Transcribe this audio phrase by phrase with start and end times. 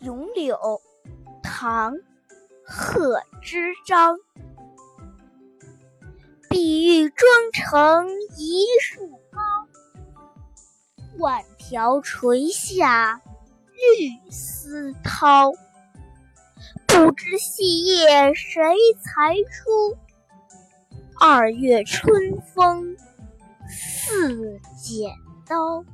[0.00, 0.58] 咏柳
[1.42, 1.94] 唐
[2.64, 4.18] 贺知章。
[6.50, 9.40] 碧玉妆成一树高
[11.18, 13.22] 万条垂下
[13.72, 15.54] 绿丝绦。
[16.86, 18.62] 不知细叶谁
[19.02, 19.98] 裁出
[21.20, 22.96] 二月春风
[23.68, 25.10] 似剪
[25.46, 25.84] 刀